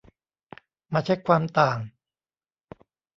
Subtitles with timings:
[0.93, 1.79] มาเช็กความต่าง